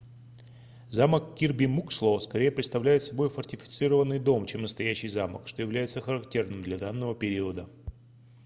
замок 0.89 1.35
кирби 1.35 1.67
муксло 1.67 2.17
скорее 2.17 2.49
представляет 2.51 3.03
собой 3.03 3.29
фортифицированный 3.29 4.17
дом 4.17 4.47
чем 4.47 4.63
настоящий 4.63 5.09
замок 5.09 5.47
что 5.47 5.61
является 5.61 6.01
характерным 6.01 6.63
для 6.63 6.79
данного 6.79 7.13
периода 7.13 7.69